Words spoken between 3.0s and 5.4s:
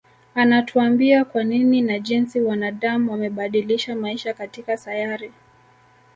wamebadilisha maisha katika sayari